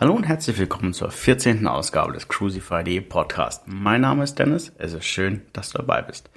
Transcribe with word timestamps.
Hallo 0.00 0.14
und 0.14 0.24
herzlich 0.24 0.58
willkommen 0.58 0.94
zur 0.94 1.10
14. 1.10 1.66
Ausgabe 1.66 2.14
des 2.14 2.26
Crucify.de 2.26 3.02
Podcast. 3.02 3.64
Mein 3.66 4.00
Name 4.00 4.24
ist 4.24 4.38
Dennis, 4.38 4.72
es 4.78 4.94
ist 4.94 5.04
schön, 5.04 5.42
dass 5.52 5.72
du 5.72 5.76
dabei 5.76 6.00
bist. 6.00 6.30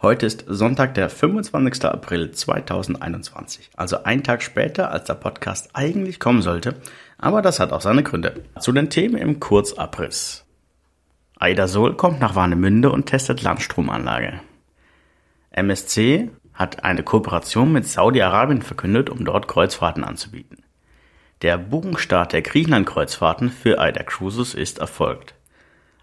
Heute 0.00 0.24
ist 0.24 0.46
Sonntag, 0.48 0.94
der 0.94 1.10
25. 1.10 1.84
April 1.84 2.30
2021, 2.30 3.72
also 3.76 4.04
ein 4.04 4.24
Tag 4.24 4.42
später, 4.42 4.90
als 4.90 5.04
der 5.04 5.16
Podcast 5.16 5.68
eigentlich 5.74 6.18
kommen 6.18 6.40
sollte, 6.40 6.76
aber 7.18 7.42
das 7.42 7.60
hat 7.60 7.74
auch 7.74 7.82
seine 7.82 8.02
Gründe. 8.02 8.42
Zu 8.58 8.72
den 8.72 8.88
Themen 8.88 9.18
im 9.18 9.38
Kurzabriss. 9.38 10.46
Aida 11.38 11.68
Sol 11.68 11.98
kommt 11.98 12.20
nach 12.20 12.36
Warnemünde 12.36 12.90
und 12.90 13.04
testet 13.04 13.42
Landstromanlage. 13.42 14.40
MSC 15.50 16.30
hat 16.54 16.84
eine 16.84 17.02
Kooperation 17.02 17.70
mit 17.70 17.86
Saudi-Arabien 17.86 18.62
verkündet, 18.62 19.10
um 19.10 19.26
dort 19.26 19.46
Kreuzfahrten 19.46 20.04
anzubieten. 20.04 20.64
Der 21.42 21.56
Buchungsstart 21.56 22.34
der 22.34 22.42
Griechenland-Kreuzfahrten 22.42 23.50
für 23.50 23.78
AIDA 23.78 24.02
Cruises 24.02 24.52
ist 24.52 24.78
erfolgt. 24.78 25.34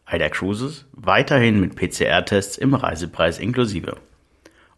AIDA 0.07 0.29
Cruises 0.29 0.85
weiterhin 0.93 1.59
mit 1.59 1.75
PCR-Tests 1.75 2.57
im 2.57 2.73
Reisepreis 2.73 3.37
inklusive. 3.37 3.97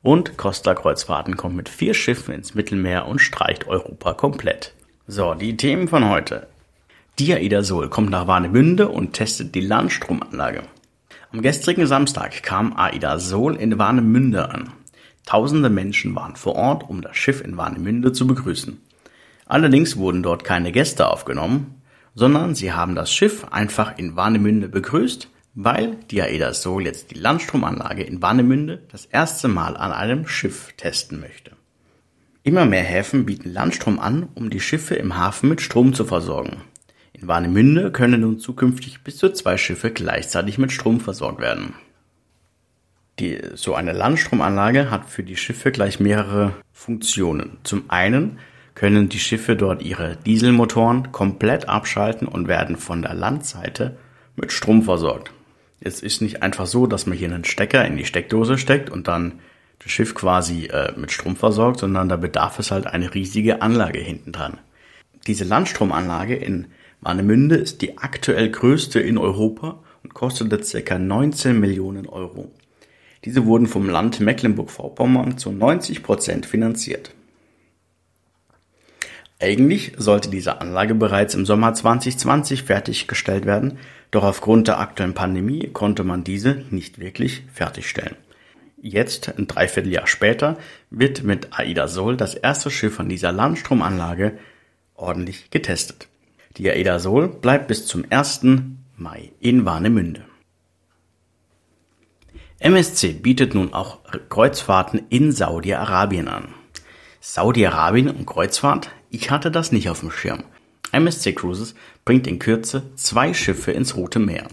Und 0.02 0.36
Costa 0.36 0.76
Kreuzfahrten 0.76 1.38
kommt 1.38 1.56
mit 1.56 1.70
vier 1.70 1.94
Schiffen 1.94 2.34
ins 2.34 2.56
Mittelmeer 2.56 3.06
und 3.08 3.20
streicht 3.20 3.68
Europa 3.68 4.14
komplett. 4.14 4.74
So, 5.08 5.34
die 5.34 5.56
Themen 5.56 5.88
von 5.88 6.10
heute. 6.10 6.48
Die 7.20 7.34
AIDA 7.34 7.64
Sol 7.64 7.90
kommt 7.90 8.10
nach 8.10 8.28
Warnemünde 8.28 8.90
und 8.90 9.14
testet 9.14 9.56
die 9.56 9.62
Landstromanlage. 9.62 10.64
Am 11.32 11.42
gestrigen 11.42 11.88
Samstag 11.88 12.44
kam 12.44 12.76
AIDA 12.76 13.18
Sol 13.18 13.56
in 13.56 13.80
Warnemünde 13.80 14.50
an. 14.50 14.74
Tausende 15.26 15.70
Menschen 15.70 16.16
waren 16.16 16.36
vor 16.36 16.56
Ort, 16.56 16.90
um 16.90 17.02
das 17.02 17.16
Schiff 17.16 17.40
in 17.40 17.56
Warnemünde 17.56 18.12
zu 18.12 18.28
begrüßen. 18.28 18.82
Allerdings 19.50 19.98
wurden 19.98 20.24
dort 20.24 20.44
keine 20.44 20.72
Gäste 20.72 21.08
aufgenommen, 21.08 21.82
sondern 22.14 22.54
sie 22.54 22.72
haben 22.72 22.96
das 22.96 23.12
Schiff 23.12 23.46
einfach 23.52 23.98
in 23.98 24.16
Warnemünde 24.16 24.70
begrüßt, 24.70 25.28
weil 25.56 25.98
die 26.12 26.22
Aeda 26.22 26.54
Sol 26.54 26.86
jetzt 26.86 27.12
die 27.12 27.20
Landstromanlage 27.20 28.04
in 28.04 28.22
Warnemünde 28.22 28.84
das 28.92 29.06
erste 29.06 29.48
Mal 29.48 29.76
an 29.76 29.92
einem 29.92 30.28
Schiff 30.28 30.74
testen 30.78 31.20
möchte. 31.20 31.52
Immer 32.44 32.66
mehr 32.66 32.84
Häfen 32.84 33.26
bieten 33.26 33.52
Landstrom 33.52 34.00
an, 34.00 34.30
um 34.36 34.52
die 34.52 34.60
Schiffe 34.60 34.96
im 34.96 35.18
Hafen 35.18 35.50
mit 35.50 35.62
Strom 35.62 35.94
zu 35.94 36.06
versorgen. 36.06 36.62
In 37.14 37.28
Warnemünde 37.28 37.92
können 37.92 38.22
nun 38.22 38.38
zukünftig 38.38 39.04
bis 39.04 39.18
zu 39.18 39.34
zwei 39.34 39.58
Schiffe 39.58 39.90
gleichzeitig 39.90 40.60
mit 40.60 40.72
Strom 40.72 41.00
versorgt 41.00 41.42
werden. 41.42 41.74
Die, 43.18 43.42
so 43.56 43.74
eine 43.74 43.94
Landstromanlage 43.94 44.92
hat 44.92 45.10
für 45.10 45.24
die 45.24 45.36
Schiffe 45.36 45.72
gleich 45.72 46.00
mehrere 46.00 46.54
Funktionen. 46.72 47.58
Zum 47.64 47.90
einen 47.90 48.38
können 48.80 49.10
die 49.10 49.20
Schiffe 49.20 49.58
dort 49.58 49.82
ihre 49.82 50.16
Dieselmotoren 50.26 51.12
komplett 51.12 51.68
abschalten 51.68 52.30
und 52.30 52.48
werden 52.48 52.78
von 52.78 53.02
der 53.02 53.14
Landseite 53.14 53.98
mit 54.38 54.54
Strom 54.54 54.84
versorgt. 54.84 55.34
Es 55.82 56.02
ist 56.02 56.22
nicht 56.22 56.44
einfach 56.44 56.66
so, 56.66 56.88
dass 56.88 57.06
man 57.06 57.18
hier 57.18 57.28
einen 57.28 57.44
Stecker 57.44 57.84
in 57.84 57.98
die 57.98 58.06
Steckdose 58.06 58.58
steckt 58.58 58.90
und 58.90 59.10
dann 59.10 59.40
das 59.84 59.92
Schiff 59.92 60.16
quasi 60.16 60.68
äh, 60.68 60.94
mit 60.96 61.12
Strom 61.12 61.36
versorgt, 61.36 61.82
sondern 61.82 62.08
da 62.08 62.16
bedarf 62.16 62.58
es 62.58 62.72
halt 62.72 62.88
eine 62.88 63.14
riesige 63.14 63.62
Anlage 63.62 64.00
hinten 64.00 64.32
dran. 64.32 64.60
Diese 65.28 65.44
Landstromanlage 65.44 66.38
in 66.38 66.68
Warnemünde 67.02 67.56
ist 67.56 67.82
die 67.82 67.98
aktuell 67.98 68.50
größte 68.50 69.02
in 69.02 69.18
Europa 69.18 69.84
und 70.04 70.14
kostete 70.14 70.82
ca. 70.82 70.98
19 70.98 71.60
Millionen 71.60 72.08
Euro. 72.08 72.50
Diese 73.26 73.46
wurden 73.46 73.68
vom 73.68 73.90
Land 73.90 74.22
Mecklenburg-Vorpommern 74.22 75.38
zu 75.38 75.52
90 75.52 76.02
Prozent 76.02 76.46
finanziert. 76.46 77.12
Eigentlich 79.42 79.94
sollte 79.98 80.30
diese 80.30 80.60
Anlage 80.60 80.96
bereits 80.96 81.34
im 81.34 81.46
Sommer 81.46 81.74
2020 81.74 82.64
fertiggestellt 82.64 83.46
werden, 83.46 83.80
doch 84.12 84.24
aufgrund 84.24 84.68
der 84.68 84.80
aktuellen 84.80 85.14
Pandemie 85.14 85.70
konnte 85.72 86.04
man 86.04 86.26
diese 86.26 86.66
nicht 86.72 87.00
wirklich 87.00 87.44
fertigstellen. 87.54 88.18
Jetzt, 88.82 89.38
ein 89.38 89.48
Dreivierteljahr 89.48 90.08
später, 90.08 90.58
wird 90.90 91.24
mit 91.24 91.58
AIDA 91.58 91.88
Sol 91.88 92.18
das 92.18 92.34
erste 92.34 92.70
Schiff 92.70 93.00
an 93.00 93.10
dieser 93.10 93.32
Landstromanlage 93.32 94.38
ordentlich 94.96 95.50
getestet. 95.52 96.08
Die 96.58 96.70
AIDA 96.70 97.00
Sol 97.00 97.30
bleibt 97.30 97.68
bis 97.68 97.86
zum 97.86 98.06
1. 98.10 98.42
Mai 98.98 99.32
in 99.40 99.64
Warnemünde. 99.66 100.26
MSC 102.60 103.14
bietet 103.14 103.54
nun 103.54 103.74
auch 103.74 104.00
Kreuzfahrten 104.28 105.04
in 105.10 105.32
Saudi-Arabien 105.32 106.28
an. 106.28 106.54
Saudi-Arabien 107.22 108.10
und 108.10 108.26
Kreuzfahrt 108.26 108.90
ich 109.10 109.32
hatte 109.32 109.50
das 109.50 109.72
nicht 109.72 109.90
auf 109.90 110.02
dem 110.02 110.12
Schirm. 110.12 110.44
MSC 110.92 111.34
Cruises 111.34 111.76
bringt 112.06 112.28
in 112.28 112.38
Kürze 112.40 112.84
zwei 112.96 113.34
Schiffe 113.34 113.72
ins 113.72 113.96
Rote 113.96 114.20
Meer. 114.20 114.48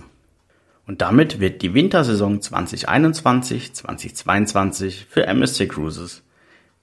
Und 0.87 1.03
damit 1.03 1.41
wird 1.41 1.62
die 1.62 1.75
Wintersaison 1.75 2.41
2021-2022 2.41 5.06
für 5.09 5.27
MSC 5.27 5.66
Cruises 5.66 6.22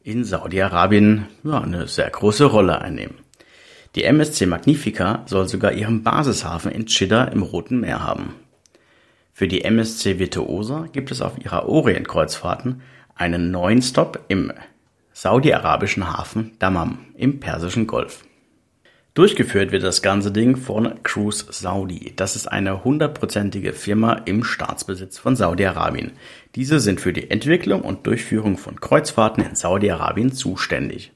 in 0.04 0.24
Saudi-Arabien 0.24 1.28
ja, 1.44 1.62
eine 1.62 1.88
sehr 1.88 2.10
große 2.10 2.46
Rolle 2.46 2.82
einnehmen. 2.82 3.16
Die 3.96 4.04
MSC 4.04 4.46
Magnifica 4.46 5.24
soll 5.26 5.48
sogar 5.48 5.72
ihren 5.72 6.04
Basishafen 6.04 6.72
in 6.72 6.88
Chidda 6.88 7.26
im 7.26 7.44
Roten 7.44 7.80
Meer 7.80 8.04
haben. 8.04 8.36
Für 9.32 9.48
die 9.48 9.64
MSC 9.64 10.20
Virtuosa 10.20 10.88
gibt 10.92 11.12
es 11.12 11.22
auf 11.22 11.44
ihrer 11.44 11.68
Orient-Kreuzfahrten 11.68 12.82
einen 13.16 13.52
neuen 13.52 13.82
Stop 13.82 14.26
im 14.28 14.52
saudi-arabischen 15.14 16.12
Hafen 16.12 16.52
Dammam 16.60 17.06
im 17.16 17.40
Persischen 17.40 17.88
Golf. 17.88 18.26
Durchgeführt 19.14 19.72
wird 19.72 19.84
das 19.84 20.02
ganze 20.02 20.32
Ding 20.32 20.58
von 20.58 21.04
Cruise 21.04 21.46
Saudi. 21.52 22.14
Das 22.16 22.36
ist 22.36 22.48
eine 22.48 22.84
hundertprozentige 22.84 23.74
Firma 23.74 24.14
im 24.26 24.44
Staatsbesitz 24.44 25.20
von 25.20 25.36
Saudi-Arabien. 25.36 26.14
Diese 26.56 26.80
sind 26.80 27.00
für 27.00 27.14
die 27.14 27.30
Entwicklung 27.30 27.84
und 27.84 28.08
Durchführung 28.08 28.58
von 28.58 28.82
Kreuzfahrten 28.82 29.46
in 29.46 29.54
Saudi-Arabien 29.54 30.34
zuständig. 30.34 31.12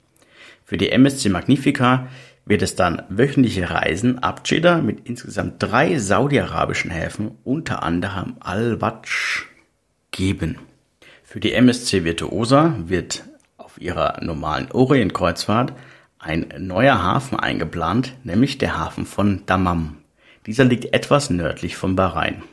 Für 0.64 0.78
die 0.78 0.92
MSC 0.92 1.30
Magnifica 1.30 2.08
wird 2.46 2.62
es 2.62 2.76
dann 2.76 3.02
wöchentliche 3.10 3.72
Reisen 3.72 4.20
ab 4.20 4.42
Jeddah 4.46 4.80
mit 4.80 5.10
insgesamt 5.10 5.56
drei 5.58 5.98
saudi-arabischen 5.98 6.92
Häfen, 6.92 7.32
unter 7.44 7.82
anderem 7.82 8.36
Al-Watsch, 8.42 9.48
geben. 10.12 10.60
Für 11.24 11.40
die 11.40 11.54
MSC 11.54 12.04
Virtuosa 12.04 12.76
wird 12.86 13.24
ihrer 13.80 14.24
normalen 14.24 14.72
Orient-Kreuzfahrt 14.72 15.74
ein 16.20 16.54
neuer 16.60 17.02
Hafen 17.02 17.40
eingeplant, 17.40 18.14
nämlich 18.24 18.58
der 18.58 18.78
Hafen 18.78 19.06
von 19.06 19.44
Dammam. 19.46 19.98
Dieser 20.46 20.66
liegt 20.66 20.94
etwas 20.94 21.30
nördlich 21.30 21.78
von 21.78 21.96
Bahrain. 21.96 22.44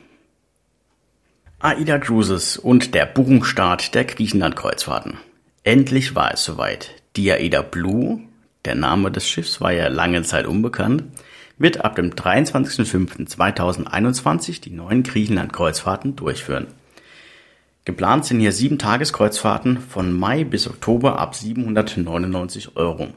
AIDA 1.59 1.97
Cruises 1.97 2.57
und 2.57 2.93
der 2.93 3.05
Buchungsstart 3.05 3.95
der 3.95 4.05
Griechenland-Kreuzfahrten. 4.05 5.17
Endlich 5.63 6.13
war 6.13 6.33
es 6.33 6.43
soweit. 6.43 6.91
Die 7.15 7.31
AIDA 7.31 7.63
Blue, 7.63 8.19
der 8.65 8.75
Name 8.75 9.09
des 9.09 9.27
Schiffs 9.27 9.61
war 9.61 9.71
ja 9.71 9.87
lange 9.87 10.21
Zeit 10.23 10.45
unbekannt, 10.45 11.05
wird 11.57 11.83
ab 11.83 11.95
dem 11.95 12.11
23.05.2021 12.11 14.61
die 14.61 14.71
neuen 14.71 15.03
Griechenland-Kreuzfahrten 15.03 16.15
durchführen. 16.15 16.67
Geplant 17.85 18.25
sind 18.25 18.39
hier 18.39 18.51
sieben 18.51 18.79
Tageskreuzfahrten 18.79 19.77
von 19.77 20.11
Mai 20.11 20.43
bis 20.43 20.67
Oktober 20.67 21.19
ab 21.19 21.35
799 21.35 22.75
Euro. 22.77 23.09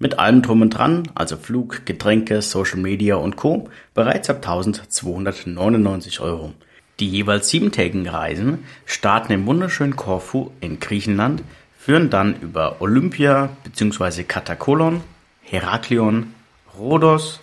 Mit 0.00 0.18
allem 0.18 0.42
drum 0.42 0.62
und 0.62 0.70
dran, 0.70 1.04
also 1.14 1.36
Flug, 1.36 1.86
Getränke, 1.86 2.42
Social 2.42 2.80
Media 2.80 3.14
und 3.14 3.36
Co. 3.36 3.68
bereits 3.94 4.28
ab 4.28 4.38
1299 4.38 6.18
Euro. 6.18 6.52
Die 6.98 7.08
jeweils 7.08 7.50
siebentägigen 7.50 8.08
Reisen 8.08 8.64
starten 8.84 9.32
im 9.32 9.46
wunderschönen 9.46 9.94
Korfu 9.94 10.50
in 10.60 10.80
Griechenland, 10.80 11.44
führen 11.78 12.10
dann 12.10 12.34
über 12.40 12.80
Olympia 12.80 13.50
bzw. 13.62 14.24
Katakolon, 14.24 15.02
Heraklion, 15.42 16.34
Rhodos, 16.76 17.38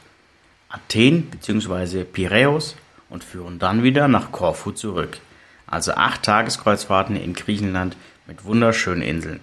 Athen 0.67 1.27
bzw. 1.31 2.03
Piräus 2.03 2.75
und 3.09 3.23
führen 3.23 3.57
dann 3.57 3.83
wieder 3.83 4.09
nach 4.09 4.33
Korfu 4.33 4.71
zurück 4.71 5.21
also 5.67 5.91
acht 5.93 6.23
Tageskreuzfahrten 6.23 7.15
in 7.15 7.33
Griechenland 7.33 7.95
mit 8.25 8.45
wunderschönen 8.45 9.01
Inseln. 9.01 9.41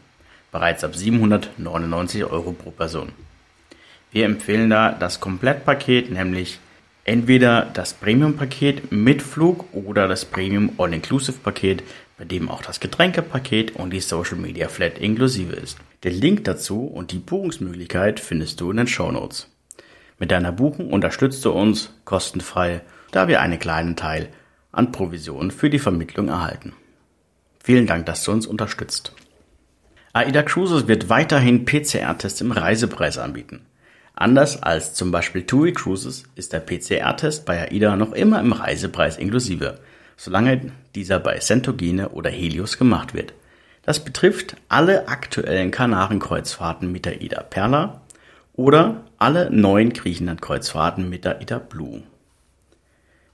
Bereits 0.50 0.84
ab 0.84 0.96
799 0.96 2.24
Euro 2.24 2.52
pro 2.52 2.70
Person. 2.70 3.10
Wir 4.10 4.24
empfehlen 4.24 4.70
da 4.70 4.92
das 4.92 5.20
Komplettpaket, 5.20 6.10
nämlich 6.10 6.60
entweder 7.04 7.62
das 7.74 7.94
Premium-Paket 7.94 8.92
mit 8.92 9.22
Flug 9.22 9.66
oder 9.72 10.08
das 10.08 10.24
Premium 10.24 10.70
All-Inclusive-Paket, 10.78 11.82
bei 12.16 12.24
dem 12.24 12.48
auch 12.48 12.62
das 12.62 12.80
Getränkepaket 12.80 13.74
und 13.74 13.90
die 13.90 14.00
Social 14.00 14.36
Media 14.36 14.68
Flat 14.68 14.98
inklusive 14.98 15.54
ist. 15.54 15.78
Den 16.04 16.14
Link 16.14 16.44
dazu 16.44 16.84
und 16.84 17.10
die 17.12 17.18
Buchungsmöglichkeit 17.18 18.20
findest 18.20 18.60
du 18.60 18.70
in 18.70 18.76
den 18.76 18.86
Show 18.86 19.10
Notes. 19.10 19.48
Mit 20.18 20.30
deiner 20.30 20.52
Buchung 20.52 20.92
unterstützt 20.92 21.44
du 21.44 21.50
uns 21.50 21.92
kostenfrei, 22.04 22.82
da 23.10 23.26
wir 23.26 23.40
einen 23.40 23.58
kleinen 23.58 23.96
Teil 23.96 24.28
an 24.76 24.92
Provisionen 24.92 25.50
für 25.50 25.70
die 25.70 25.78
Vermittlung 25.78 26.28
erhalten. 26.28 26.72
Vielen 27.62 27.86
Dank, 27.86 28.06
dass 28.06 28.24
du 28.24 28.32
uns 28.32 28.46
unterstützt. 28.46 29.14
AIDA 30.12 30.42
Cruises 30.42 30.86
wird 30.86 31.08
weiterhin 31.08 31.64
PCR-Tests 31.64 32.40
im 32.40 32.52
Reisepreis 32.52 33.18
anbieten. 33.18 33.66
Anders 34.14 34.62
als 34.62 34.94
zum 34.94 35.10
Beispiel 35.10 35.44
TUI 35.44 35.72
Cruises 35.72 36.24
ist 36.36 36.52
der 36.52 36.60
PCR-Test 36.60 37.44
bei 37.44 37.68
AIDA 37.68 37.96
noch 37.96 38.12
immer 38.12 38.38
im 38.40 38.52
Reisepreis 38.52 39.16
inklusive, 39.16 39.80
solange 40.16 40.70
dieser 40.94 41.18
bei 41.18 41.38
Centogene 41.38 42.10
oder 42.10 42.30
Helios 42.30 42.78
gemacht 42.78 43.14
wird. 43.14 43.34
Das 43.82 44.04
betrifft 44.04 44.56
alle 44.68 45.08
aktuellen 45.08 45.70
Kanarenkreuzfahrten 45.70 46.92
mit 46.92 47.06
der 47.06 47.20
AIDA 47.20 47.42
Perla 47.42 48.02
oder 48.52 49.04
alle 49.18 49.50
neuen 49.50 49.92
Griechenland-Kreuzfahrten 49.92 51.08
mit 51.08 51.24
der 51.24 51.40
AIDA 51.40 51.58
Blue. 51.58 52.04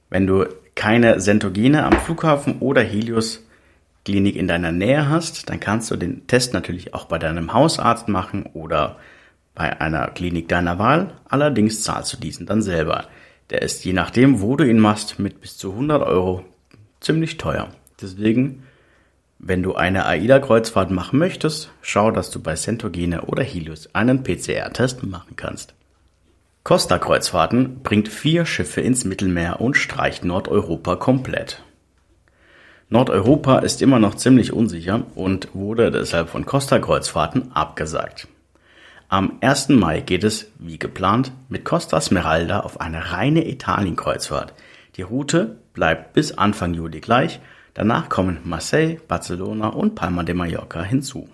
Wenn 0.09 0.27
du 0.27 0.47
keine 0.81 1.19
Centogene 1.19 1.85
am 1.85 1.93
Flughafen 1.93 2.61
oder 2.61 2.81
Helios 2.81 3.45
Klinik 4.07 4.35
in 4.35 4.49
deiner 4.49 4.73
Nähe 4.73 5.11
hast, 5.11 5.51
dann 5.51 5.61
kannst 5.61 5.91
du 5.91 5.97
den 5.97 6.27
Test 6.27 6.55
natürlich 6.55 6.95
auch 6.95 7.05
bei 7.05 7.19
deinem 7.19 7.53
Hausarzt 7.53 8.09
machen 8.09 8.45
oder 8.55 8.97
bei 9.55 9.79
einer 9.79 10.07
Klinik 10.07 10.49
deiner 10.49 10.79
Wahl. 10.79 11.13
Allerdings 11.29 11.83
zahlst 11.83 12.15
du 12.15 12.17
diesen 12.17 12.47
dann 12.47 12.63
selber. 12.63 13.05
Der 13.51 13.61
ist 13.61 13.85
je 13.85 13.93
nachdem, 13.93 14.41
wo 14.41 14.57
du 14.57 14.67
ihn 14.67 14.79
machst, 14.79 15.19
mit 15.19 15.43
bis 15.43 15.59
zu 15.59 15.73
100 15.73 16.03
Euro 16.03 16.47
ziemlich 17.01 17.37
teuer. 17.37 17.69
Deswegen, 18.01 18.63
wenn 19.39 19.63
du 19.63 19.75
eine 19.75 20.07
AIDA-Kreuzfahrt 20.07 20.91
machen 20.91 21.19
möchtest, 21.19 21.71
schau, 21.83 22.11
dass 22.11 22.31
du 22.31 22.41
bei 22.41 22.55
Centogene 22.55 23.27
oder 23.27 23.43
Helios 23.43 23.95
einen 23.95 24.23
PCR-Test 24.23 25.03
machen 25.03 25.37
kannst. 25.37 25.75
Costa 26.63 26.99
Kreuzfahrten 26.99 27.83
bringt 27.83 28.09
vier 28.09 28.45
Schiffe 28.45 28.83
ins 28.83 29.05
Mittelmeer 29.05 29.61
und 29.61 29.79
streicht 29.79 30.25
Nordeuropa 30.25 30.97
komplett. 30.97 31.63
Nordeuropa 32.91 33.61
ist 33.61 33.81
immer 33.81 33.99
noch 33.99 34.15
ziemlich 34.15 34.53
unsicher 34.53 35.07
und 35.15 35.55
wurde 35.55 35.91
deshalb 35.91 36.29
von 36.29 36.45
Costa 36.45 36.79
Kreuzfahrten 36.79 37.53
abgesagt. 37.53 38.29
Am 39.09 39.39
1. 39.41 39.71
Mai 39.71 40.01
geht 40.01 40.23
es, 40.23 40.53
wie 40.59 40.79
geplant, 40.79 41.33
mit 41.49 41.65
Costa 41.65 42.01
Smeralda 42.01 42.61
auf 42.61 42.81
eine 42.81 43.11
reine 43.11 43.49
Italienkreuzfahrt. 43.49 44.53
Die 44.97 45.03
Route 45.03 45.57
bleibt 45.73 46.13
bis 46.13 46.37
Anfang 46.37 46.75
Juli 46.75 47.01
gleich, 47.01 47.41
danach 47.75 48.09
kommen 48.09 48.39
Marseille, 48.45 48.99
Barcelona 49.09 49.69
und 49.69 49.95
Palma 49.95 50.25
de 50.25 50.35
Mallorca 50.35 50.83
hinzu. 50.83 51.29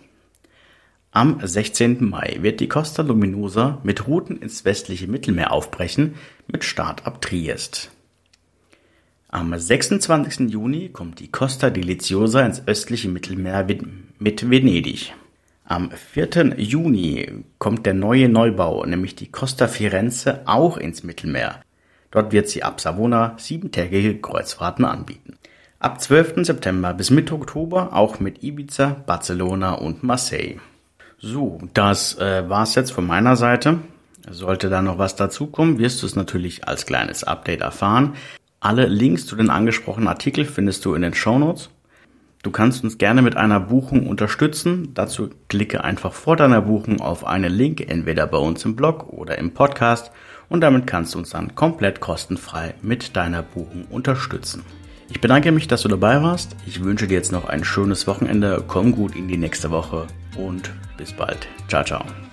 Am 1.16 1.40
16. 1.42 2.10
Mai 2.10 2.40
wird 2.42 2.60
die 2.60 2.68
Costa 2.68 3.00
Luminosa 3.00 3.78
mit 3.82 4.06
Routen 4.06 4.36
ins 4.36 4.66
westliche 4.66 5.08
Mittelmeer 5.08 5.50
aufbrechen, 5.50 6.16
mit 6.46 6.62
Start 6.62 7.06
ab 7.06 7.22
Triest. 7.22 7.90
Am 9.28 9.58
26. 9.58 10.50
Juni 10.50 10.90
kommt 10.90 11.20
die 11.20 11.30
Costa 11.30 11.70
Deliziosa 11.70 12.44
ins 12.44 12.68
östliche 12.68 13.08
Mittelmeer 13.08 13.66
mit 14.18 14.50
Venedig. 14.50 15.14
Am 15.64 15.90
4. 15.90 16.58
Juni 16.58 17.44
kommt 17.58 17.86
der 17.86 17.94
neue 17.94 18.28
Neubau, 18.28 18.84
nämlich 18.84 19.14
die 19.14 19.32
Costa 19.32 19.68
Firenze, 19.68 20.42
auch 20.44 20.76
ins 20.76 21.02
Mittelmeer. 21.02 21.62
Dort 22.10 22.32
wird 22.32 22.50
sie 22.50 22.62
ab 22.62 22.78
Savona 22.78 23.36
siebentägige 23.38 24.18
Kreuzfahrten 24.18 24.84
anbieten. 24.84 25.38
Ab 25.78 25.98
12. 25.98 26.44
September 26.44 26.92
bis 26.92 27.08
Mitte 27.08 27.32
Oktober 27.32 27.94
auch 27.94 28.20
mit 28.20 28.44
Ibiza, 28.44 29.02
Barcelona 29.06 29.76
und 29.76 30.02
Marseille. 30.02 30.58
So, 31.26 31.58
das 31.74 32.16
äh, 32.18 32.48
war's 32.48 32.76
jetzt 32.76 32.92
von 32.92 33.04
meiner 33.04 33.34
Seite. 33.34 33.80
Sollte 34.30 34.70
da 34.70 34.80
noch 34.80 34.98
was 34.98 35.16
dazukommen, 35.16 35.80
wirst 35.80 36.00
du 36.02 36.06
es 36.06 36.14
natürlich 36.14 36.68
als 36.68 36.86
kleines 36.86 37.24
Update 37.24 37.62
erfahren. 37.62 38.14
Alle 38.60 38.86
Links 38.86 39.26
zu 39.26 39.34
den 39.34 39.50
angesprochenen 39.50 40.06
Artikeln 40.06 40.46
findest 40.46 40.84
du 40.84 40.94
in 40.94 41.02
den 41.02 41.14
Show 41.14 41.36
Notes. 41.36 41.70
Du 42.44 42.52
kannst 42.52 42.84
uns 42.84 42.98
gerne 42.98 43.22
mit 43.22 43.36
einer 43.36 43.58
Buchung 43.58 44.06
unterstützen. 44.06 44.94
Dazu 44.94 45.30
klicke 45.48 45.82
einfach 45.82 46.12
vor 46.12 46.36
deiner 46.36 46.60
Buchung 46.60 47.00
auf 47.00 47.26
einen 47.26 47.52
Link, 47.52 47.80
entweder 47.80 48.28
bei 48.28 48.38
uns 48.38 48.64
im 48.64 48.76
Blog 48.76 49.08
oder 49.08 49.36
im 49.36 49.52
Podcast 49.52 50.12
und 50.48 50.60
damit 50.60 50.86
kannst 50.86 51.14
du 51.14 51.18
uns 51.18 51.30
dann 51.30 51.56
komplett 51.56 51.98
kostenfrei 51.98 52.74
mit 52.82 53.16
deiner 53.16 53.42
Buchung 53.42 53.86
unterstützen. 53.90 54.62
Ich 55.08 55.20
bedanke 55.20 55.50
mich, 55.50 55.66
dass 55.66 55.82
du 55.82 55.88
dabei 55.88 56.22
warst. 56.22 56.54
Ich 56.66 56.84
wünsche 56.84 57.08
dir 57.08 57.14
jetzt 57.14 57.32
noch 57.32 57.46
ein 57.46 57.64
schönes 57.64 58.06
Wochenende. 58.06 58.62
Komm 58.66 58.92
gut 58.92 59.16
in 59.16 59.26
die 59.26 59.36
nächste 59.36 59.72
Woche 59.72 60.06
und 60.38 60.72
bis 60.96 61.12
bald. 61.12 61.46
Ciao, 61.68 61.84
ciao. 61.84 62.25